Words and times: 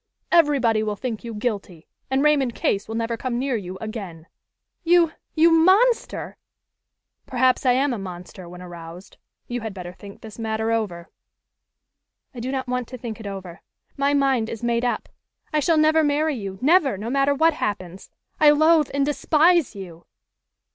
Everybody 0.31 0.81
will 0.81 0.95
think 0.95 1.23
you 1.23 1.35
guilty, 1.35 1.85
and 2.09 2.23
Raymond 2.23 2.55
Case 2.55 2.87
will 2.87 2.95
never 2.95 3.15
come 3.15 3.37
near 3.37 3.55
you 3.55 3.77
again." 3.79 4.25
"You 4.83 5.11
you 5.35 5.51
monster!" 5.51 6.37
"Perhaps 7.27 7.67
I 7.67 7.73
am 7.73 7.93
a 7.93 7.99
monster 7.99 8.49
when 8.49 8.63
aroused. 8.63 9.17
You 9.47 9.61
had 9.61 9.75
better 9.75 9.93
think 9.93 10.21
this 10.21 10.39
matter 10.39 10.71
over." 10.71 11.11
"I 12.33 12.39
do 12.39 12.51
not 12.51 12.67
want 12.67 12.87
to 12.87 12.97
think 12.97 13.19
it 13.19 13.27
over. 13.27 13.61
My 13.95 14.15
mind 14.15 14.49
is 14.49 14.63
made 14.63 14.83
up. 14.83 15.07
I 15.53 15.59
shall 15.59 15.77
never 15.77 16.03
marry 16.03 16.33
you, 16.35 16.57
never, 16.63 16.97
no 16.97 17.11
matter 17.11 17.35
what 17.35 17.53
happens. 17.53 18.09
I 18.39 18.49
loathe 18.49 18.89
and 18.95 19.05
despise 19.05 19.75
you!" 19.75 20.07